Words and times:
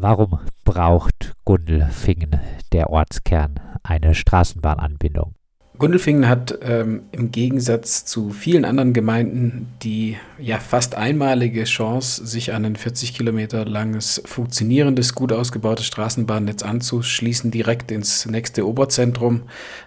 Warum 0.00 0.38
braucht 0.64 1.34
Gundelfingen, 1.44 2.38
der 2.72 2.90
Ortskern, 2.90 3.58
eine 3.82 4.14
Straßenbahnanbindung? 4.14 5.34
Gundelfingen 5.76 6.28
hat 6.28 6.56
ähm, 6.62 7.02
im 7.10 7.32
Gegensatz 7.32 8.04
zu 8.04 8.30
vielen 8.30 8.64
anderen 8.64 8.92
Gemeinden 8.92 9.66
die 9.82 10.16
ja 10.38 10.60
fast 10.60 10.94
einmalige 10.94 11.64
Chance, 11.64 12.24
sich 12.24 12.52
an 12.52 12.64
ein 12.64 12.76
40 12.76 13.12
Kilometer 13.12 13.64
langes, 13.64 14.22
funktionierendes, 14.24 15.16
gut 15.16 15.32
ausgebautes 15.32 15.86
Straßenbahnnetz 15.86 16.62
anzuschließen, 16.62 17.50
direkt 17.50 17.90
ins 17.90 18.24
nächste 18.26 18.68
Oberzentrum. 18.68 19.42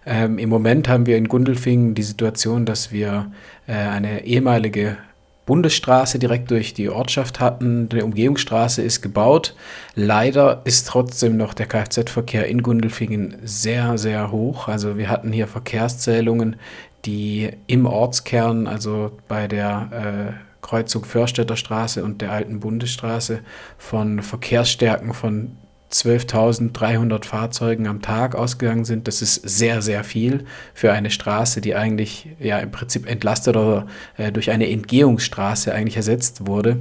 Ähm, 0.06 0.38
Im 0.40 0.50
Moment 0.50 0.90
haben 0.90 1.06
wir 1.06 1.16
in 1.16 1.30
Gundelfingen 1.30 1.96
die 1.96 2.04
Situation, 2.04 2.66
dass 2.66 2.92
wir 2.92 3.32
äh, 3.66 3.74
eine 3.74 4.26
ehemalige 4.26 4.98
Bundesstraße 5.46 6.20
direkt 6.20 6.52
durch 6.52 6.74
die 6.74 6.90
Ortschaft 6.90 7.40
hatten. 7.40 7.90
Die 7.90 8.02
Umgehungsstraße 8.02 8.82
ist 8.82 9.02
gebaut. 9.02 9.56
Leider 9.96 10.62
ist 10.66 10.88
trotzdem 10.88 11.38
noch 11.38 11.54
der 11.54 11.68
Kfz-Verkehr 11.68 12.48
in 12.48 12.62
Gundelfingen 12.62 13.38
sehr, 13.44 13.98
sehr 13.98 14.32
hoch. 14.32 14.68
Also 14.68 14.98
wir 14.98 15.10
hatten 15.10 15.32
hier 15.32 15.48
Verkehrszählungen, 15.48 16.58
die 17.06 17.50
im 17.68 17.86
Ortskern, 17.86 18.68
also 18.68 19.12
bei 19.28 19.48
der 19.48 19.90
äh, 19.92 20.52
Kreuzung 20.62 21.06
Förstädter 21.06 21.58
Straße 21.58 22.04
und 22.04 22.22
der 22.22 22.32
alten 22.32 22.60
Bundesstraße, 22.60 23.40
von 23.78 24.22
Verkehrsstärken 24.22 25.14
von 25.14 25.58
12.300 25.92 27.26
Fahrzeugen 27.26 27.88
am 27.88 28.02
Tag 28.02 28.36
ausgegangen 28.36 28.86
sind. 28.86 29.08
Das 29.08 29.22
ist 29.22 29.36
sehr, 29.36 29.82
sehr 29.82 30.04
viel 30.04 30.46
für 30.74 30.94
eine 30.94 31.12
Straße, 31.12 31.62
die 31.62 31.76
eigentlich 31.76 32.28
ja 32.40 32.60
im 32.60 32.72
Prinzip 32.72 33.08
entlastet 33.08 33.58
oder 33.58 33.88
äh, 34.18 34.32
durch 34.32 34.52
eine 34.52 34.70
Entgehungsstraße 34.70 35.74
eigentlich 35.74 35.98
ersetzt 35.98 36.48
wurde. 36.48 36.80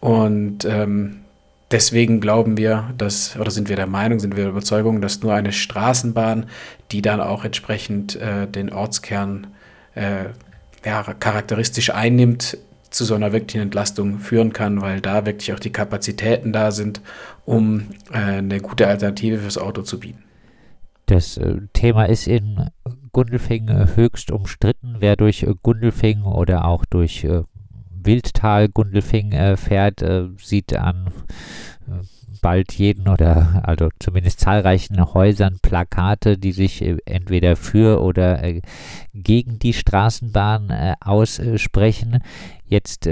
Und 0.00 0.64
ähm, 0.64 1.20
deswegen 1.70 2.20
glauben 2.20 2.56
wir, 2.56 2.90
dass, 2.96 3.36
oder 3.36 3.50
sind 3.50 3.68
wir 3.68 3.76
der 3.76 3.86
Meinung, 3.86 4.20
sind 4.20 4.36
wir 4.36 4.44
der 4.44 4.52
Überzeugung, 4.52 5.00
dass 5.00 5.22
nur 5.22 5.34
eine 5.34 5.52
Straßenbahn, 5.52 6.46
die 6.92 7.02
dann 7.02 7.20
auch 7.20 7.44
entsprechend 7.44 8.16
äh, 8.16 8.46
den 8.46 8.72
Ortskern 8.72 9.48
äh, 9.94 10.26
ja, 10.84 11.02
charakteristisch 11.02 11.90
einnimmt, 11.90 12.58
zu 12.94 13.04
so 13.04 13.14
einer 13.14 13.32
wirklichen 13.32 13.60
Entlastung 13.60 14.18
führen 14.18 14.52
kann, 14.52 14.80
weil 14.80 15.00
da 15.00 15.26
wirklich 15.26 15.52
auch 15.52 15.58
die 15.58 15.72
Kapazitäten 15.72 16.52
da 16.52 16.70
sind, 16.70 17.00
um 17.44 17.88
äh, 18.12 18.18
eine 18.18 18.60
gute 18.60 18.86
Alternative 18.86 19.38
fürs 19.38 19.58
Auto 19.58 19.82
zu 19.82 20.00
bieten. 20.00 20.22
Das 21.06 21.36
äh, 21.36 21.56
Thema 21.72 22.04
ist 22.04 22.26
in 22.26 22.70
Gundelfingen 23.12 23.96
höchst 23.96 24.30
umstritten. 24.30 24.96
Wer 25.00 25.16
durch 25.16 25.42
äh, 25.42 25.54
Gundelfingen 25.62 26.24
oder 26.24 26.64
auch 26.64 26.84
durch 26.84 27.26
äh, 28.04 28.06
Wildtal 28.06 28.68
Gundelfingen 28.68 29.56
fährt, 29.56 30.04
sieht 30.38 30.74
an 30.76 31.10
bald 32.40 32.72
jeden 32.74 33.08
oder 33.08 33.62
also 33.64 33.88
zumindest 33.98 34.40
zahlreichen 34.40 35.14
Häusern 35.14 35.58
Plakate, 35.62 36.36
die 36.36 36.52
sich 36.52 36.84
entweder 37.06 37.56
für 37.56 38.02
oder 38.02 38.42
gegen 39.14 39.58
die 39.58 39.72
Straßenbahn 39.72 40.96
aussprechen. 41.00 42.18
Jetzt 42.66 43.08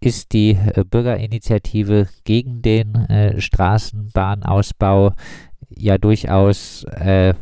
ist 0.00 0.32
die 0.32 0.50
äh, 0.50 0.84
Bürgerinitiative 0.84 2.08
gegen 2.24 2.62
den 2.62 2.94
äh, 2.94 3.40
Straßenbahnausbau 3.40 5.12
ja 5.70 5.98
durchaus 5.98 6.84
äh, 6.84 7.30
äh, 7.30 7.34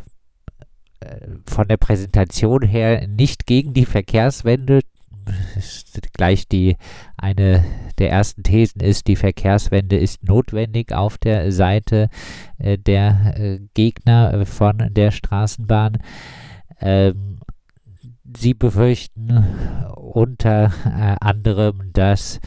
von 1.46 1.68
der 1.68 1.76
Präsentation 1.76 2.62
her 2.62 3.06
nicht 3.06 3.46
gegen 3.46 3.74
die 3.74 3.86
Verkehrswende. 3.86 4.80
Gleich 6.12 6.48
die 6.48 6.76
eine 7.16 7.64
der 7.98 8.10
ersten 8.10 8.42
Thesen 8.42 8.80
ist, 8.80 9.06
die 9.06 9.16
Verkehrswende 9.16 9.96
ist 9.96 10.24
notwendig 10.24 10.92
auf 10.92 11.18
der 11.18 11.50
Seite 11.52 12.08
äh, 12.58 12.78
der 12.78 13.34
äh, 13.36 13.60
Gegner 13.74 14.44
von 14.46 14.88
der 14.90 15.10
Straßenbahn. 15.10 15.98
Ähm, 16.80 17.38
Sie 18.36 18.54
befürchten 18.54 19.44
unter 19.94 20.72
äh, 20.84 21.16
anderem, 21.20 21.92
dass 21.92 22.40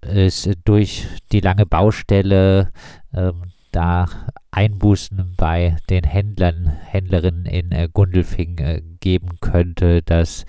es 0.00 0.48
durch 0.64 1.06
die 1.32 1.40
lange 1.40 1.66
Baustelle 1.66 2.70
ähm, 3.12 3.42
da 3.72 4.06
Einbußen 4.50 5.34
bei 5.36 5.76
den 5.90 6.04
Händlern, 6.04 6.66
Händlerinnen 6.66 7.46
in 7.46 7.72
äh, 7.72 7.88
Gundelfing 7.92 8.58
äh, 8.58 8.82
geben 9.00 9.40
könnte, 9.40 10.02
dass 10.02 10.42
äh, 10.42 10.46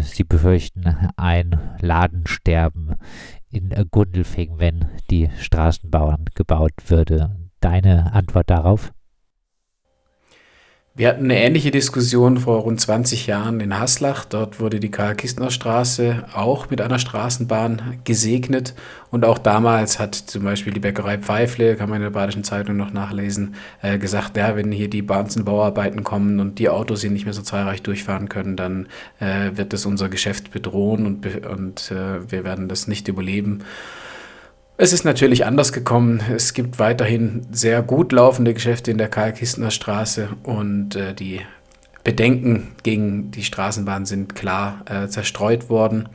sie 0.00 0.24
befürchten 0.24 1.10
ein 1.16 1.76
Ladensterben 1.80 2.96
in 3.50 3.70
äh, 3.70 3.84
Gundelfing, 3.90 4.58
wenn 4.58 4.86
die 5.10 5.30
Straßenbauern 5.38 6.26
gebaut 6.34 6.72
würde. 6.88 7.36
Deine 7.60 8.12
Antwort 8.12 8.50
darauf? 8.50 8.92
Wir 10.98 11.06
hatten 11.06 11.26
eine 11.26 11.40
ähnliche 11.40 11.70
Diskussion 11.70 12.38
vor 12.38 12.62
rund 12.62 12.80
20 12.80 13.28
Jahren 13.28 13.60
in 13.60 13.78
Haslach. 13.78 14.24
Dort 14.24 14.58
wurde 14.58 14.80
die 14.80 14.90
Karl-Kistner-Straße 14.90 16.24
auch 16.34 16.70
mit 16.70 16.80
einer 16.80 16.98
Straßenbahn 16.98 18.00
gesegnet. 18.02 18.74
Und 19.12 19.24
auch 19.24 19.38
damals 19.38 20.00
hat 20.00 20.16
zum 20.16 20.42
Beispiel 20.42 20.72
die 20.72 20.80
Bäckerei 20.80 21.18
Pfeifle, 21.18 21.76
kann 21.76 21.88
man 21.88 21.98
in 21.98 22.02
der 22.02 22.10
Badischen 22.10 22.42
Zeitung 22.42 22.76
noch 22.76 22.92
nachlesen, 22.92 23.54
äh, 23.80 23.96
gesagt, 23.96 24.36
ja, 24.36 24.56
wenn 24.56 24.72
hier 24.72 24.90
die 24.90 25.02
Bauarbeiten 25.02 26.02
kommen 26.02 26.40
und 26.40 26.58
die 26.58 26.68
Autos 26.68 27.02
hier 27.02 27.12
nicht 27.12 27.26
mehr 27.26 27.34
so 27.34 27.42
zahlreich 27.42 27.82
durchfahren 27.82 28.28
können, 28.28 28.56
dann 28.56 28.88
äh, 29.20 29.56
wird 29.56 29.72
das 29.72 29.86
unser 29.86 30.08
Geschäft 30.08 30.50
bedrohen 30.50 31.06
und, 31.06 31.46
und 31.46 31.92
äh, 31.92 32.28
wir 32.28 32.42
werden 32.42 32.68
das 32.68 32.88
nicht 32.88 33.06
überleben. 33.06 33.62
Es 34.80 34.92
ist 34.92 35.04
natürlich 35.04 35.44
anders 35.44 35.72
gekommen. 35.72 36.22
Es 36.32 36.54
gibt 36.54 36.78
weiterhin 36.78 37.48
sehr 37.50 37.82
gut 37.82 38.12
laufende 38.12 38.54
Geschäfte 38.54 38.92
in 38.92 38.98
der 38.98 39.08
Karl-Kistner 39.08 39.72
Straße 39.72 40.28
und 40.44 40.94
äh, 40.94 41.14
die 41.14 41.40
Bedenken 42.04 42.68
gegen 42.84 43.32
die 43.32 43.42
Straßenbahn 43.42 44.06
sind 44.06 44.36
klar 44.36 44.84
äh, 44.88 45.08
zerstreut 45.08 45.68
worden. 45.68 46.08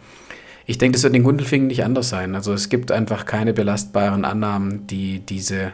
Ich 0.66 0.78
denke, 0.78 0.94
das 0.94 1.04
wird 1.04 1.14
in 1.14 1.24
Gundelfingen 1.24 1.68
nicht 1.68 1.84
anders 1.84 2.08
sein. 2.08 2.36
Also 2.36 2.54
es 2.54 2.70
gibt 2.70 2.90
einfach 2.90 3.26
keine 3.26 3.52
belastbaren 3.52 4.24
Annahmen, 4.24 4.88
die 4.88 5.20
diese 5.20 5.74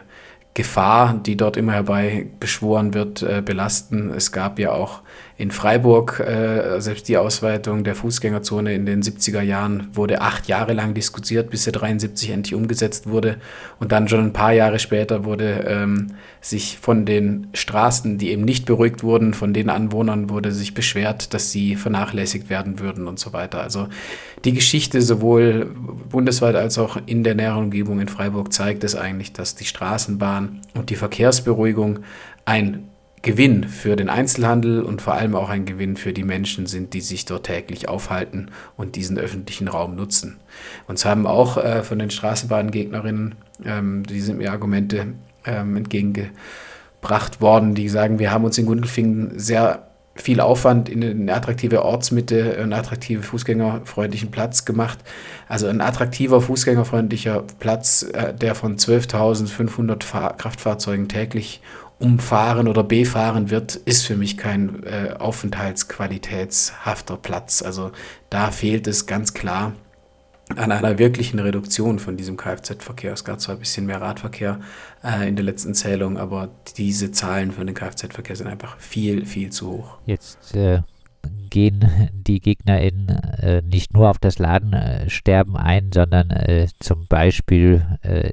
Gefahr, 0.54 1.14
die 1.24 1.36
dort 1.36 1.56
immer 1.56 1.74
herbei 1.74 2.26
beschworen 2.40 2.92
wird, 2.92 3.22
äh, 3.22 3.40
belasten. 3.40 4.10
Es 4.10 4.32
gab 4.32 4.58
ja 4.58 4.72
auch 4.72 5.02
in 5.40 5.50
Freiburg, 5.50 6.20
äh, 6.20 6.82
selbst 6.82 7.08
die 7.08 7.16
Ausweitung 7.16 7.82
der 7.82 7.94
Fußgängerzone 7.94 8.74
in 8.74 8.84
den 8.84 9.02
70er 9.02 9.40
Jahren 9.40 9.88
wurde 9.94 10.20
acht 10.20 10.48
Jahre 10.48 10.74
lang 10.74 10.92
diskutiert, 10.92 11.48
bis 11.48 11.64
sie 11.64 11.72
73 11.72 12.28
endlich 12.28 12.54
umgesetzt 12.54 13.06
wurde. 13.06 13.38
Und 13.78 13.90
dann 13.90 14.06
schon 14.06 14.20
ein 14.20 14.32
paar 14.34 14.52
Jahre 14.52 14.78
später 14.78 15.24
wurde 15.24 15.64
ähm, 15.66 16.08
sich 16.42 16.76
von 16.78 17.06
den 17.06 17.46
Straßen, 17.54 18.18
die 18.18 18.32
eben 18.32 18.44
nicht 18.44 18.66
beruhigt 18.66 19.02
wurden, 19.02 19.32
von 19.32 19.54
den 19.54 19.70
Anwohnern 19.70 20.28
wurde 20.28 20.52
sich 20.52 20.74
beschwert, 20.74 21.32
dass 21.32 21.50
sie 21.50 21.74
vernachlässigt 21.74 22.50
werden 22.50 22.78
würden 22.78 23.08
und 23.08 23.18
so 23.18 23.32
weiter. 23.32 23.62
Also 23.62 23.88
die 24.44 24.52
Geschichte 24.52 25.00
sowohl 25.00 25.74
bundesweit 26.10 26.54
als 26.54 26.76
auch 26.76 26.98
in 27.06 27.24
der 27.24 27.34
näheren 27.34 27.64
Umgebung 27.64 27.98
in 28.00 28.08
Freiburg 28.08 28.52
zeigt 28.52 28.84
es 28.84 28.94
eigentlich, 28.94 29.32
dass 29.32 29.54
die 29.54 29.64
Straßenbahn 29.64 30.60
und 30.74 30.90
die 30.90 30.96
Verkehrsberuhigung 30.96 32.00
ein 32.44 32.89
Gewinn 33.22 33.64
für 33.68 33.96
den 33.96 34.08
Einzelhandel 34.08 34.82
und 34.82 35.02
vor 35.02 35.14
allem 35.14 35.36
auch 35.36 35.50
ein 35.50 35.66
Gewinn 35.66 35.96
für 35.96 36.14
die 36.14 36.24
Menschen 36.24 36.66
sind, 36.66 36.94
die 36.94 37.02
sich 37.02 37.26
dort 37.26 37.44
täglich 37.44 37.88
aufhalten 37.88 38.50
und 38.76 38.96
diesen 38.96 39.18
öffentlichen 39.18 39.68
Raum 39.68 39.94
nutzen. 39.94 40.38
Uns 40.88 41.04
haben 41.04 41.26
auch 41.26 41.58
äh, 41.58 41.82
von 41.82 41.98
den 41.98 42.10
Straßenbahngegnerinnen, 42.10 43.34
ähm, 43.64 44.04
die 44.04 44.20
sind 44.20 44.38
mir 44.38 44.52
Argumente 44.52 45.08
ähm, 45.44 45.76
entgegengebracht 45.76 47.42
worden, 47.42 47.74
die 47.74 47.90
sagen, 47.90 48.18
wir 48.18 48.32
haben 48.32 48.44
uns 48.44 48.56
in 48.56 48.64
Gundelfingen 48.64 49.38
sehr 49.38 49.86
viel 50.14 50.40
Aufwand 50.40 50.88
in 50.88 51.04
eine 51.04 51.34
attraktive 51.34 51.84
Ortsmitte, 51.84 52.58
einen 52.58 52.72
attraktiven 52.72 53.22
fußgängerfreundlichen 53.22 54.30
Platz 54.30 54.64
gemacht. 54.64 54.98
Also 55.48 55.66
ein 55.66 55.80
attraktiver 55.80 56.40
fußgängerfreundlicher 56.40 57.44
Platz, 57.58 58.02
äh, 58.02 58.34
der 58.34 58.54
von 58.54 58.76
12.500 58.76 60.36
Kraftfahrzeugen 60.36 61.08
täglich 61.08 61.60
umfahren 62.00 62.66
oder 62.66 62.82
befahren 62.82 63.50
wird, 63.50 63.76
ist 63.76 64.06
für 64.06 64.16
mich 64.16 64.36
kein 64.36 64.82
äh, 64.84 65.14
aufenthaltsqualitätshafter 65.18 67.16
Platz. 67.16 67.62
Also 67.62 67.92
da 68.30 68.50
fehlt 68.50 68.86
es 68.86 69.06
ganz 69.06 69.34
klar 69.34 69.74
an 70.56 70.72
einer 70.72 70.98
wirklichen 70.98 71.38
Reduktion 71.38 71.98
von 71.98 72.16
diesem 72.16 72.36
Kfz-Verkehr. 72.36 73.12
Es 73.12 73.24
gab 73.24 73.40
zwar 73.40 73.54
ein 73.54 73.60
bisschen 73.60 73.86
mehr 73.86 74.00
Radverkehr 74.00 74.60
äh, 75.04 75.28
in 75.28 75.36
der 75.36 75.44
letzten 75.44 75.74
Zählung, 75.74 76.18
aber 76.18 76.48
diese 76.76 77.12
Zahlen 77.12 77.52
für 77.52 77.64
den 77.64 77.74
Kfz-Verkehr 77.74 78.34
sind 78.34 78.48
einfach 78.48 78.78
viel, 78.78 79.26
viel 79.26 79.50
zu 79.50 79.70
hoch. 79.70 79.98
Jetzt 80.06 80.56
äh, 80.56 80.80
gehen 81.50 82.10
die 82.12 82.40
GegnerInnen 82.40 83.08
äh, 83.08 83.62
nicht 83.62 83.92
nur 83.92 84.08
auf 84.08 84.18
das 84.18 84.38
Ladensterben 84.38 85.56
ein, 85.56 85.90
sondern 85.92 86.30
äh, 86.30 86.68
zum 86.80 87.06
Beispiel 87.06 87.84
äh, 88.02 88.30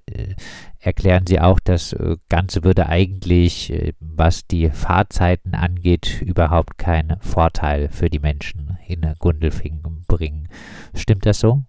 erklären 0.87 1.27
sie 1.27 1.41
auch, 1.41 1.59
das 1.59 1.91
äh, 1.91 2.15
Ganze 2.29 2.63
würde 2.63 2.87
eigentlich, 2.87 3.71
äh, 3.71 3.91
was 3.99 4.47
die 4.47 4.69
Fahrzeiten 4.69 5.53
angeht, 5.53 6.21
überhaupt 6.21 6.77
keinen 6.77 7.19
Vorteil 7.19 7.89
für 7.89 8.09
die 8.09 8.19
Menschen 8.19 8.77
in 8.87 9.01
Gundelfingen 9.19 10.05
bringen. 10.07 10.47
Stimmt 10.95 11.25
das 11.25 11.39
so? 11.39 11.63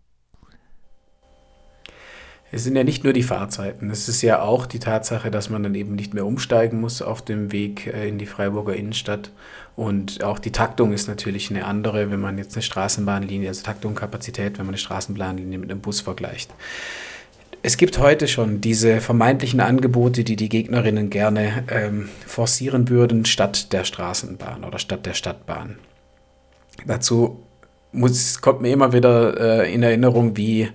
Es 2.51 2.65
sind 2.65 2.77
ja 2.77 2.85
nicht 2.85 3.05
nur 3.05 3.13
die 3.13 3.25
Fahrzeiten, 3.25 3.91
es 3.91 4.09
ist 4.09 4.23
ja 4.23 4.41
auch 4.41 4.65
die 4.65 4.79
Tatsache, 4.79 5.31
dass 5.31 5.51
man 5.51 5.65
dann 5.65 5.75
eben 5.75 5.97
nicht 5.97 6.15
mehr 6.15 6.25
umsteigen 6.25 6.81
muss 6.81 7.03
auf 7.03 7.21
dem 7.21 7.51
Weg 7.51 7.89
äh, 7.89 8.09
in 8.09 8.19
die 8.19 8.27
Freiburger 8.27 8.75
Innenstadt. 8.75 9.33
Und 9.75 10.23
auch 10.23 10.39
die 10.39 10.53
Taktung 10.53 10.93
ist 10.93 11.09
natürlich 11.09 11.51
eine 11.51 11.65
andere, 11.65 12.13
wenn 12.13 12.21
man 12.21 12.39
jetzt 12.39 12.55
eine 12.55 12.63
Straßenbahnlinie, 12.63 13.49
also 13.49 13.65
Taktung, 13.65 13.97
Kapazität, 13.97 14.59
wenn 14.59 14.67
man 14.67 14.75
eine 14.75 14.79
Straßenbahnlinie 14.79 15.59
mit 15.59 15.71
einem 15.71 15.81
Bus 15.81 16.01
vergleicht. 16.01 16.55
Es 17.63 17.77
gibt 17.77 17.99
heute 17.99 18.29
schon 18.29 18.61
diese 18.61 19.01
vermeintlichen 19.01 19.61
Angebote, 19.61 20.23
die 20.23 20.37
die 20.37 20.49
Gegnerinnen 20.49 21.11
gerne 21.11 21.65
ähm, 21.71 22.09
forcieren 22.27 22.89
würden, 22.89 23.25
statt 23.25 23.73
der 23.73 23.85
Straßenbahn 23.85 24.65
oder 24.65 24.79
statt 24.79 25.07
der 25.07 25.15
Stadtbahn. 25.15 25.79
Dazu 26.87 27.43
muss, 27.93 28.41
kommt 28.41 28.63
mir 28.63 28.73
immer 28.73 28.93
wieder 28.93 29.65
äh, 29.65 29.75
in 29.75 29.83
Erinnerung, 29.83 30.37
wie 30.37 30.69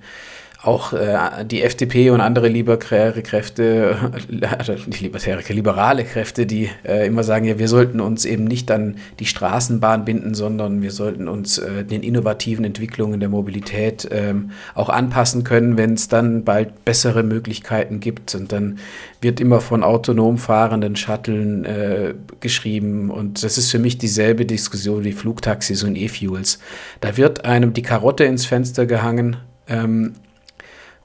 auch 0.63 0.93
äh, 0.93 1.43
die 1.45 1.61
FDP 1.61 2.09
und 2.09 2.21
andere 2.21 2.47
libertäre 2.47 3.21
Kräfte, 3.21 3.97
also 4.57 4.71
nicht 4.71 5.01
libertäre, 5.01 5.41
liberale 5.51 6.05
Kräfte, 6.05 6.45
die 6.45 6.69
äh, 6.87 7.05
immer 7.05 7.23
sagen, 7.23 7.45
ja, 7.45 7.59
wir 7.59 7.67
sollten 7.67 7.99
uns 7.99 8.23
eben 8.23 8.45
nicht 8.45 8.71
an 8.71 8.95
die 9.19 9.25
Straßenbahn 9.25 10.05
binden, 10.05 10.33
sondern 10.33 10.81
wir 10.81 10.91
sollten 10.91 11.27
uns 11.27 11.57
äh, 11.57 11.83
den 11.83 12.01
innovativen 12.01 12.63
Entwicklungen 12.63 13.19
der 13.19 13.27
Mobilität 13.27 14.07
ähm, 14.11 14.51
auch 14.73 14.87
anpassen 14.87 15.43
können, 15.43 15.75
wenn 15.75 15.95
es 15.95 16.07
dann 16.07 16.45
bald 16.45 16.85
bessere 16.85 17.23
Möglichkeiten 17.23 17.99
gibt. 17.99 18.33
Und 18.33 18.53
dann 18.53 18.79
wird 19.19 19.41
immer 19.41 19.59
von 19.59 19.83
autonom 19.83 20.37
fahrenden 20.37 20.95
Shuttlen 20.95 21.65
äh, 21.65 22.13
geschrieben. 22.39 23.09
Und 23.09 23.43
das 23.43 23.57
ist 23.57 23.69
für 23.69 23.79
mich 23.79 23.97
dieselbe 23.97 24.45
Diskussion 24.45 25.03
wie 25.03 25.11
Flugtaxis 25.11 25.83
und 25.83 25.97
E-Fuels. 25.97 26.59
Da 27.01 27.17
wird 27.17 27.43
einem 27.43 27.73
die 27.73 27.81
Karotte 27.81 28.23
ins 28.23 28.45
Fenster 28.45 28.85
gehangen. 28.85 29.35
Ähm, 29.67 30.13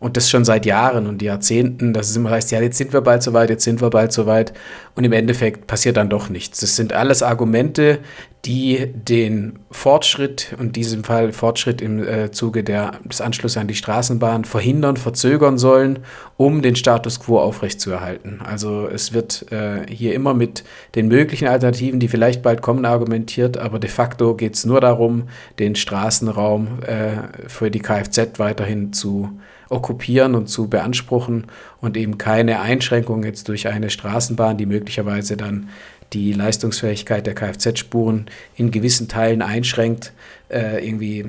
und 0.01 0.17
das 0.17 0.31
schon 0.31 0.45
seit 0.45 0.65
Jahren 0.65 1.07
und 1.07 1.23
Jahrzehnten, 1.23 1.93
dass 1.93 2.11
es 2.11 2.17
immer 2.17 2.31
heißt, 2.31 2.53
ja, 2.53 2.61
jetzt 2.61 2.79
sind 2.79 2.93
wir 2.93 3.01
bald 3.01 3.23
soweit, 3.23 3.51
jetzt 3.51 3.65
sind 3.65 3.81
wir 3.81 3.91
bald 3.91 4.13
soweit. 4.13 4.53
Und 4.95 5.05
im 5.05 5.13
Endeffekt 5.13 5.67
passiert 5.67 5.97
dann 5.97 6.09
doch 6.09 6.29
nichts. 6.29 6.61
Das 6.61 6.77
sind 6.77 6.93
alles 6.93 7.23
Argumente, 7.23 7.99
die 8.45 8.87
den 8.95 9.59
Fortschritt, 9.73 10.55
und 10.59 10.67
in 10.67 10.73
diesem 10.73 11.03
Fall 11.03 11.33
Fortschritt 11.33 11.83
im 11.83 12.07
äh, 12.07 12.31
Zuge 12.31 12.63
der, 12.63 12.93
des 13.05 13.21
Anschlusses 13.21 13.57
an 13.57 13.67
die 13.67 13.75
Straßenbahn, 13.75 14.45
verhindern, 14.45 14.97
verzögern 14.97 15.59
sollen, 15.59 15.99
um 16.37 16.63
den 16.63 16.77
Status 16.77 17.19
quo 17.19 17.41
aufrechtzuerhalten. 17.41 18.41
Also 18.45 18.87
es 18.87 19.13
wird 19.13 19.51
äh, 19.51 19.85
hier 19.89 20.15
immer 20.15 20.35
mit 20.35 20.63
den 20.95 21.09
möglichen 21.09 21.49
Alternativen, 21.49 21.99
die 21.99 22.09
vielleicht 22.09 22.43
bald 22.43 22.63
kommen, 22.63 22.85
argumentiert, 22.85 23.57
aber 23.57 23.81
de 23.81 23.91
facto 23.91 24.37
geht 24.37 24.55
es 24.55 24.65
nur 24.65 24.81
darum, 24.81 25.25
den 25.59 25.75
Straßenraum 25.75 26.83
äh, 26.87 27.49
für 27.49 27.73
die 27.73 27.81
Kfz 27.81 28.39
weiterhin 28.39 28.93
zu 28.93 29.31
okkupieren 29.69 30.35
und 30.35 30.49
zu 30.49 30.69
beanspruchen 30.69 31.47
und 31.81 31.97
eben 31.97 32.19
keine 32.19 32.61
Einschränkung 32.61 33.25
jetzt 33.25 33.49
durch 33.49 33.69
eine 33.69 33.91
Straßenbahn, 33.91 34.57
die 34.57 34.67
möglicherweise 34.67 35.37
dann 35.37 35.69
die 36.13 36.33
Leistungsfähigkeit 36.33 37.27
der 37.27 37.35
Kfz-Spuren 37.35 38.27
in 38.57 38.71
gewissen 38.71 39.09
Teilen 39.09 39.43
einschränkt, 39.43 40.13
äh, 40.49 40.87
irgendwie 40.87 41.27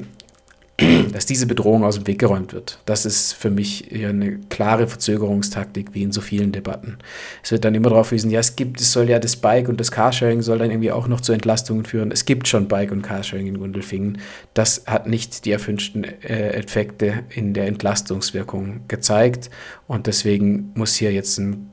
dass 1.14 1.26
diese 1.26 1.46
Bedrohung 1.46 1.84
aus 1.84 1.96
dem 1.96 2.08
Weg 2.08 2.20
geräumt 2.20 2.54
wird. 2.54 2.80
Das 2.86 3.06
ist 3.06 3.34
für 3.34 3.50
mich 3.50 3.90
eine 3.94 4.40
klare 4.50 4.88
Verzögerungstaktik, 4.88 5.94
wie 5.94 6.04
in 6.04 6.12
so 6.12 6.22
vielen 6.22 6.52
Debatten. 6.52 6.98
Es 7.44 7.52
wird 7.52 7.66
dann 7.66 7.76
immer 7.76 7.90
darauf 7.90 8.12
wiesen, 8.12 8.32
ja, 8.32 8.40
es 8.40 8.56
gibt, 8.56 8.80
es 8.80 8.92
soll 8.92 9.10
ja 9.10 9.20
das 9.20 9.36
Bike 9.36 9.70
und 9.70 9.80
das 9.80 9.92
Carsharing 9.92 10.42
soll 10.42 10.60
dann 10.60 10.72
irgendwie 10.72 10.92
auch 10.92 11.08
noch 11.08 11.22
zu 11.22 11.34
Entlastungen 11.34 11.86
führen. 11.86 12.12
Es 12.12 12.26
gibt 12.26 12.48
schon 12.48 12.68
Bike 12.68 12.92
und 12.92 13.02
Carsharing 13.02 13.48
in 13.48 13.60
Gundelfingen. 13.60 14.20
Das 14.54 14.84
hat 14.86 15.08
nicht 15.08 15.46
die 15.46 15.52
erwünschten 15.52 16.04
äh, 16.04 16.52
Effekte 16.52 17.24
in 17.30 17.54
der 17.54 17.68
Entlastungswirkung 17.68 18.82
gezeigt 18.88 19.50
und 19.88 20.08
deswegen 20.08 20.72
muss 20.76 20.96
hier 20.96 21.12
jetzt 21.12 21.38
ein 21.40 21.69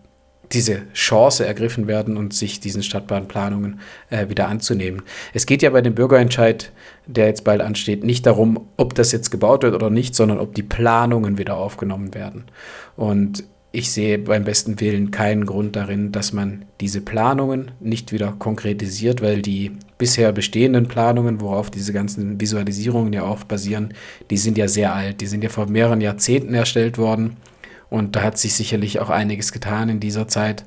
diese 0.52 0.82
Chance 0.92 1.46
ergriffen 1.46 1.86
werden 1.86 2.16
und 2.16 2.34
sich 2.34 2.60
diesen 2.60 2.82
Stadtbahnplanungen 2.82 3.80
äh, 4.10 4.28
wieder 4.28 4.48
anzunehmen. 4.48 5.02
Es 5.34 5.46
geht 5.46 5.62
ja 5.62 5.70
bei 5.70 5.80
dem 5.80 5.94
Bürgerentscheid, 5.94 6.72
der 7.06 7.26
jetzt 7.26 7.44
bald 7.44 7.60
ansteht, 7.60 8.04
nicht 8.04 8.26
darum, 8.26 8.68
ob 8.76 8.94
das 8.94 9.12
jetzt 9.12 9.30
gebaut 9.30 9.62
wird 9.62 9.74
oder 9.74 9.90
nicht, 9.90 10.14
sondern 10.14 10.38
ob 10.38 10.54
die 10.54 10.62
Planungen 10.62 11.38
wieder 11.38 11.56
aufgenommen 11.56 12.14
werden. 12.14 12.44
Und 12.96 13.44
ich 13.72 13.92
sehe 13.92 14.18
beim 14.18 14.44
besten 14.44 14.80
Willen 14.80 15.10
keinen 15.10 15.44
Grund 15.44 15.76
darin, 15.76 16.10
dass 16.10 16.32
man 16.32 16.64
diese 16.80 17.02
Planungen 17.02 17.72
nicht 17.78 18.10
wieder 18.10 18.34
konkretisiert, 18.38 19.20
weil 19.20 19.42
die 19.42 19.72
bisher 19.98 20.32
bestehenden 20.32 20.88
Planungen, 20.88 21.42
worauf 21.42 21.70
diese 21.70 21.92
ganzen 21.92 22.40
Visualisierungen 22.40 23.12
ja 23.12 23.24
auch 23.24 23.44
basieren, 23.44 23.92
die 24.30 24.38
sind 24.38 24.56
ja 24.56 24.66
sehr 24.66 24.94
alt. 24.94 25.20
Die 25.20 25.26
sind 25.26 25.44
ja 25.44 25.50
vor 25.50 25.68
mehreren 25.68 26.00
Jahrzehnten 26.00 26.54
erstellt 26.54 26.96
worden 26.96 27.36
und 27.90 28.16
da 28.16 28.22
hat 28.22 28.38
sich 28.38 28.54
sicherlich 28.54 29.00
auch 29.00 29.10
einiges 29.10 29.52
getan 29.52 29.88
in 29.88 30.00
dieser 30.00 30.28
Zeit. 30.28 30.64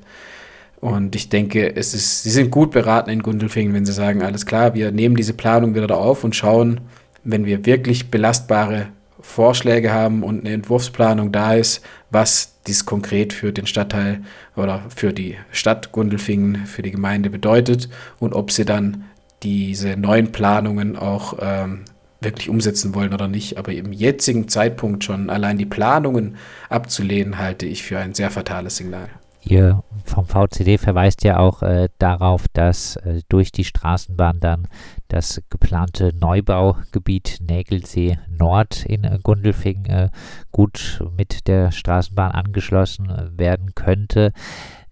Und 0.80 1.14
ich 1.14 1.28
denke, 1.28 1.76
es 1.76 1.92
ist, 1.92 2.22
sie 2.22 2.30
sind 2.30 2.50
gut 2.50 2.70
beraten 2.70 3.10
in 3.10 3.22
Gundelfingen, 3.22 3.74
wenn 3.74 3.84
sie 3.84 3.92
sagen, 3.92 4.22
alles 4.22 4.46
klar, 4.46 4.74
wir 4.74 4.90
nehmen 4.92 5.14
diese 5.14 5.34
Planung 5.34 5.74
wieder 5.74 5.96
auf 5.96 6.24
und 6.24 6.34
schauen, 6.34 6.80
wenn 7.22 7.44
wir 7.44 7.66
wirklich 7.66 8.10
belastbare 8.10 8.88
Vorschläge 9.20 9.92
haben 9.92 10.22
und 10.22 10.40
eine 10.40 10.54
Entwurfsplanung 10.54 11.32
da 11.32 11.54
ist, 11.54 11.84
was 12.10 12.54
dies 12.66 12.86
konkret 12.86 13.34
für 13.34 13.52
den 13.52 13.66
Stadtteil 13.66 14.22
oder 14.56 14.82
für 14.94 15.12
die 15.12 15.36
Stadt 15.52 15.92
Gundelfingen, 15.92 16.66
für 16.66 16.82
die 16.82 16.90
Gemeinde 16.90 17.28
bedeutet 17.28 17.90
und 18.18 18.32
ob 18.32 18.50
sie 18.50 18.64
dann 18.64 19.04
diese 19.42 19.96
neuen 19.96 20.32
Planungen 20.32 20.96
auch 20.96 21.34
ähm, 21.40 21.84
wirklich 22.20 22.48
umsetzen 22.48 22.94
wollen 22.94 23.14
oder 23.14 23.28
nicht. 23.28 23.58
Aber 23.58 23.72
im 23.72 23.92
jetzigen 23.92 24.48
Zeitpunkt 24.48 25.04
schon 25.04 25.30
allein 25.30 25.58
die 25.58 25.66
Planungen 25.66 26.36
abzulehnen, 26.68 27.38
halte 27.38 27.66
ich 27.66 27.82
für 27.82 27.98
ein 27.98 28.14
sehr 28.14 28.30
fatales 28.30 28.76
Signal. 28.76 29.08
Ihr 29.42 29.82
vom 30.04 30.26
VCD 30.26 30.76
verweist 30.76 31.24
ja 31.24 31.38
auch 31.38 31.62
äh, 31.62 31.88
darauf, 31.98 32.46
dass 32.52 32.96
äh, 32.96 33.22
durch 33.30 33.52
die 33.52 33.64
Straßenbahn 33.64 34.38
dann 34.38 34.68
das 35.08 35.42
geplante 35.48 36.12
Neubaugebiet 36.14 37.38
Nägelsee 37.40 38.18
Nord 38.28 38.84
in 38.84 39.04
äh, 39.04 39.18
Gundelfing 39.22 39.86
äh, 39.86 40.10
gut 40.50 41.02
mit 41.16 41.48
der 41.48 41.72
Straßenbahn 41.72 42.32
angeschlossen 42.32 43.08
äh, 43.08 43.38
werden 43.38 43.74
könnte. 43.74 44.32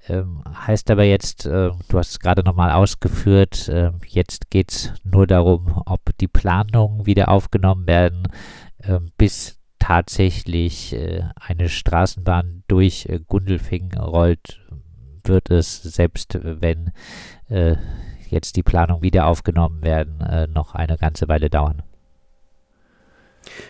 Ähm, 0.09 0.43
heißt 0.67 0.91
aber 0.91 1.05
jetzt, 1.05 1.47
äh, 1.47 1.71
du 1.89 1.99
hast 1.99 2.11
es 2.11 2.21
gerade 2.21 2.43
nochmal 2.43 2.73
ausgeführt, 2.73 3.69
äh, 3.69 3.93
jetzt 4.07 4.51
geht 4.51 4.73
es 4.73 4.93
nur 5.05 5.27
darum, 5.27 5.83
ob 5.87 6.01
die 6.19 6.29
Planungen 6.29 7.07
wieder 7.07 7.29
aufgenommen 7.29 7.87
werden, 7.87 8.29
äh, 8.79 9.01
bis 9.19 9.59
tatsächlich 9.79 10.95
äh, 10.95 11.25
eine 11.37 11.69
Straßenbahn 11.69 12.65
durch 12.69 13.07
äh, 13.07 13.21
Gundelfing 13.27 13.95
rollt, 13.95 14.61
wird 15.25 15.51
es, 15.51 15.83
selbst 15.83 16.39
wenn 16.43 16.93
äh, 17.49 17.77
jetzt 18.31 18.57
die 18.57 18.63
Planungen 18.63 19.03
wieder 19.03 19.27
aufgenommen 19.27 19.83
werden, 19.83 20.53
noch 20.53 20.75
eine 20.75 20.99
ganze 20.99 21.29
Weile 21.29 21.49
dauern. 21.49 21.83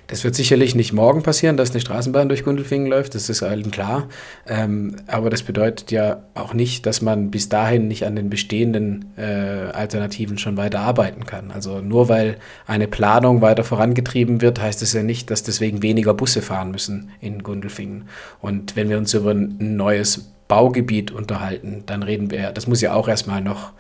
Das 0.07 0.25
wird 0.25 0.35
sicherlich 0.35 0.75
nicht 0.75 0.93
morgen 0.93 1.23
passieren, 1.23 1.57
dass 1.57 1.71
eine 1.71 1.81
Straßenbahn 1.81 2.29
durch 2.29 2.45
Gundelfingen 2.45 2.89
läuft, 2.89 3.15
das 3.15 3.29
ist 3.29 3.43
allen 3.43 3.71
klar. 3.71 4.09
Ähm, 4.47 4.97
aber 5.07 5.31
das 5.31 5.43
bedeutet 5.43 5.91
ja 5.91 6.25
auch 6.35 6.55
nicht, 6.55 6.87
dass 6.87 7.03
man 7.03 7.31
bis 7.31 7.49
dahin 7.49 7.89
nicht 7.89 8.07
an 8.07 8.17
den 8.17 8.31
bestehenden 8.31 9.13
äh, 9.17 9.71
Alternativen 9.73 10.39
schon 10.39 10.57
weiter 10.57 10.81
arbeiten 10.81 11.27
kann. 11.27 11.51
Also 11.51 11.81
nur 11.81 12.09
weil 12.09 12.37
eine 12.67 12.89
Planung 12.89 13.41
weiter 13.41 13.65
vorangetrieben 13.65 14.41
wird, 14.41 14.61
heißt 14.61 14.83
es 14.83 14.93
ja 14.93 15.03
nicht, 15.03 15.31
dass 15.31 15.43
deswegen 15.43 15.83
weniger 15.83 16.15
Busse 16.15 16.43
fahren 16.43 16.71
müssen 16.71 17.11
in 17.21 17.43
Gundelfingen. 17.43 18.09
Und 18.41 18.77
wenn 18.77 18.89
wir 18.89 18.99
uns 18.99 19.15
über 19.15 19.33
ein 19.33 19.77
neues 19.77 20.33
Baugebiet 20.49 21.11
unterhalten, 21.11 21.83
dann 21.87 22.03
reden 22.03 22.31
wir, 22.31 22.53
das 22.53 22.67
muss 22.67 22.81
ja 22.81 22.95
auch 22.95 23.09
erstmal 23.09 23.43
noch 23.43 23.73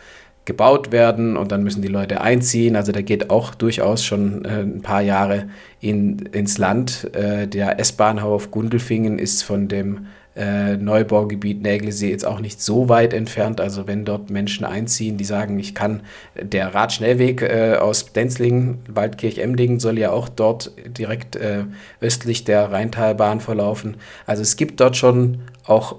gebaut 0.48 0.92
werden 0.92 1.36
und 1.36 1.52
dann 1.52 1.62
müssen 1.62 1.82
die 1.82 1.88
Leute 1.88 2.22
einziehen. 2.22 2.74
Also 2.74 2.90
da 2.90 3.02
geht 3.02 3.28
auch 3.28 3.54
durchaus 3.54 4.02
schon 4.02 4.44
äh, 4.46 4.62
ein 4.62 4.80
paar 4.80 5.02
Jahre 5.02 5.48
in, 5.80 6.18
ins 6.32 6.56
Land. 6.56 7.14
Äh, 7.14 7.46
der 7.46 7.78
S-Bahnhof 7.78 8.50
Gundelfingen 8.50 9.18
ist 9.18 9.42
von 9.44 9.68
dem 9.68 10.06
äh, 10.34 10.78
Neubaugebiet 10.78 11.60
Näglesee 11.60 12.10
jetzt 12.10 12.26
auch 12.26 12.40
nicht 12.40 12.62
so 12.62 12.88
weit 12.88 13.12
entfernt. 13.12 13.60
Also 13.60 13.86
wenn 13.86 14.06
dort 14.06 14.30
Menschen 14.30 14.64
einziehen, 14.64 15.18
die 15.18 15.24
sagen, 15.24 15.58
ich 15.58 15.74
kann, 15.74 16.00
der 16.40 16.74
Radschnellweg 16.74 17.42
äh, 17.42 17.76
aus 17.78 18.14
Denzlingen, 18.14 18.78
Waldkirch-Emdingen 18.88 19.80
soll 19.80 19.98
ja 19.98 20.12
auch 20.12 20.30
dort 20.30 20.72
direkt 20.86 21.36
äh, 21.36 21.64
östlich 22.00 22.44
der 22.44 22.72
Rheintalbahn 22.72 23.40
verlaufen. 23.40 23.98
Also 24.24 24.40
es 24.40 24.56
gibt 24.56 24.80
dort 24.80 24.96
schon 24.96 25.40
auch 25.64 25.96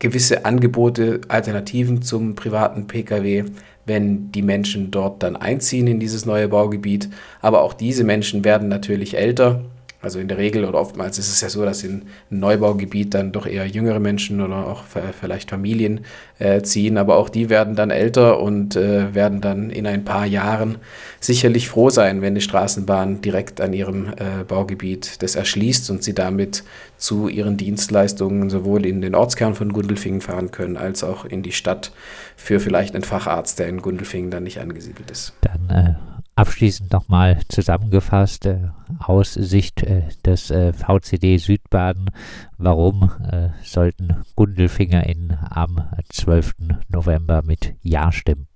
gewisse 0.00 0.44
Angebote, 0.44 1.20
Alternativen 1.28 2.02
zum 2.02 2.34
privaten 2.34 2.88
Pkw, 2.88 3.44
wenn 3.86 4.32
die 4.32 4.42
Menschen 4.42 4.90
dort 4.90 5.22
dann 5.22 5.36
einziehen 5.36 5.86
in 5.86 6.00
dieses 6.00 6.26
neue 6.26 6.48
Baugebiet. 6.48 7.08
Aber 7.40 7.62
auch 7.62 7.74
diese 7.74 8.02
Menschen 8.02 8.44
werden 8.44 8.68
natürlich 8.68 9.16
älter 9.16 9.62
Also 10.02 10.18
in 10.18 10.28
der 10.28 10.38
Regel 10.38 10.64
oder 10.64 10.80
oftmals 10.80 11.18
ist 11.18 11.30
es 11.30 11.42
ja 11.42 11.50
so, 11.50 11.62
dass 11.62 11.84
in 11.84 12.06
Neubaugebiet 12.30 13.12
dann 13.12 13.32
doch 13.32 13.46
eher 13.46 13.66
jüngere 13.66 14.00
Menschen 14.00 14.40
oder 14.40 14.66
auch 14.66 14.84
vielleicht 15.20 15.50
Familien 15.50 16.06
äh, 16.38 16.62
ziehen, 16.62 16.96
aber 16.96 17.16
auch 17.16 17.28
die 17.28 17.50
werden 17.50 17.76
dann 17.76 17.90
älter 17.90 18.40
und 18.40 18.76
äh, 18.76 19.14
werden 19.14 19.42
dann 19.42 19.68
in 19.68 19.86
ein 19.86 20.04
paar 20.04 20.24
Jahren 20.24 20.78
sicherlich 21.20 21.68
froh 21.68 21.90
sein, 21.90 22.22
wenn 22.22 22.34
die 22.34 22.40
Straßenbahn 22.40 23.20
direkt 23.20 23.60
an 23.60 23.74
ihrem 23.74 24.06
äh, 24.16 24.44
Baugebiet 24.48 25.22
das 25.22 25.34
erschließt 25.34 25.90
und 25.90 26.02
sie 26.02 26.14
damit 26.14 26.64
zu 26.96 27.28
ihren 27.28 27.58
Dienstleistungen 27.58 28.48
sowohl 28.48 28.86
in 28.86 29.02
den 29.02 29.14
Ortskern 29.14 29.54
von 29.54 29.70
Gundelfingen 29.70 30.22
fahren 30.22 30.50
können, 30.50 30.78
als 30.78 31.04
auch 31.04 31.26
in 31.26 31.42
die 31.42 31.52
Stadt 31.52 31.92
für 32.36 32.58
vielleicht 32.58 32.94
einen 32.94 33.04
Facharzt, 33.04 33.58
der 33.58 33.68
in 33.68 33.82
Gundelfingen 33.82 34.30
dann 34.30 34.44
nicht 34.44 34.60
angesiedelt 34.60 35.10
ist. 35.10 35.34
Dann 35.42 35.68
äh, 35.68 36.09
Abschließend 36.40 36.90
nochmal 36.90 37.42
zusammengefasst 37.50 38.46
äh, 38.46 38.60
aus 38.98 39.34
Sicht 39.34 39.82
äh, 39.82 40.04
des 40.24 40.50
äh, 40.50 40.72
VCD 40.72 41.36
Südbaden, 41.36 42.10
warum 42.56 43.10
äh, 43.30 43.50
sollten 43.62 44.24
GundelfingerInnen 44.36 45.36
am 45.50 45.82
12. 46.10 46.54
November 46.88 47.42
mit 47.44 47.74
Ja 47.82 48.10
stimmen? 48.10 48.46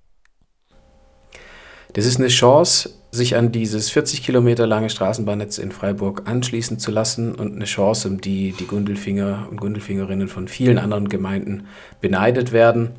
Das 1.93 2.07
ist 2.07 2.17
eine 2.17 2.29
Chance, 2.29 2.89
sich 3.11 3.37
an 3.37 3.53
dieses 3.53 3.91
40 3.91 4.23
Kilometer 4.23 4.67
lange 4.67 4.89
Straßenbahnnetz 4.89 5.59
in 5.59 5.71
Freiburg 5.71 6.23
anschließen 6.27 6.79
zu 6.79 6.91
lassen 6.91 7.35
und 7.35 7.55
eine 7.55 7.67
Chance, 7.67 8.09
um 8.09 8.19
die 8.19 8.55
die 8.59 8.67
Gundelfinger 8.67 9.49
und 9.51 9.61
Gundelfingerinnen 9.61 10.29
von 10.29 10.49
vielen 10.49 10.79
anderen 10.79 11.11
Gemeinden 11.11 11.67
beneidet 12.01 12.51
werden. 12.53 12.93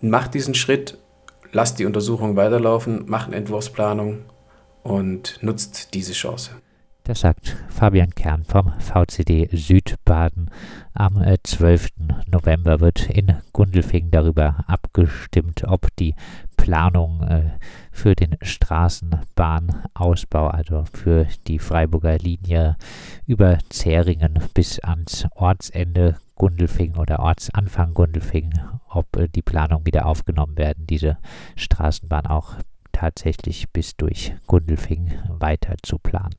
Macht 0.00 0.34
diesen 0.34 0.54
Schritt, 0.54 0.96
lasst 1.54 1.78
die 1.78 1.86
Untersuchung 1.86 2.36
weiterlaufen, 2.36 3.04
macht 3.06 3.28
eine 3.28 3.36
Entwurfsplanung 3.36 4.24
und 4.82 5.38
nutzt 5.42 5.94
diese 5.94 6.12
Chance. 6.12 6.50
Das 7.04 7.20
sagt 7.20 7.54
Fabian 7.68 8.14
Kern 8.14 8.44
vom 8.44 8.72
VCD 8.78 9.48
Südbaden. 9.52 10.50
Am 10.94 11.22
12. 11.42 11.86
Äh, 11.86 11.90
November 12.30 12.80
wird 12.80 13.10
in 13.10 13.34
Gundelfingen 13.52 14.10
darüber 14.10 14.64
abgestimmt, 14.68 15.64
ob 15.64 15.94
die 15.96 16.14
Planung 16.56 17.22
äh, 17.22 17.50
für 17.94 18.14
den 18.14 18.36
Straßenbahnausbau, 18.42 20.48
also 20.48 20.84
für 20.92 21.26
die 21.46 21.60
Freiburger 21.60 22.18
Linie 22.18 22.76
über 23.26 23.56
Zähringen 23.70 24.38
bis 24.52 24.78
ans 24.80 25.26
Ortsende 25.34 26.18
Gundelfingen 26.34 26.98
oder 26.98 27.20
Ortsanfang 27.20 27.94
Gundelfingen, 27.94 28.60
ob 28.88 29.16
äh, 29.16 29.28
die 29.28 29.42
Planung 29.42 29.86
wieder 29.86 30.06
aufgenommen 30.06 30.58
werden, 30.58 30.86
diese 30.86 31.16
Straßenbahn 31.56 32.26
auch 32.26 32.56
tatsächlich 32.92 33.70
bis 33.70 33.96
durch 33.96 34.34
Gundelfingen 34.46 35.14
weiter 35.28 35.76
zu 35.82 35.98
planen. 35.98 36.36